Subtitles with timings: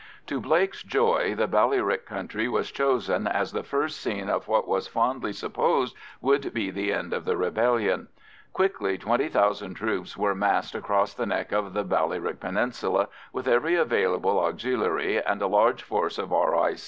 [0.25, 4.87] To Blake's joy, the Ballyrick country was chosen as the first scene of what was
[4.87, 8.07] fondly supposed would be the end of the rebellion.
[8.51, 14.39] Quickly 20,000 troops were massed across the neck of the Ballyrick Peninsula with every available
[14.39, 16.77] Auxiliary and a large force of R.I.